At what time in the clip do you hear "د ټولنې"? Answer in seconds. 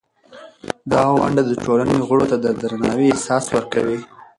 1.45-1.95